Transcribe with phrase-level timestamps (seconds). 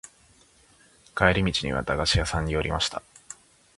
[1.15, 3.03] 帰り道には駄菓子屋さんに寄りました。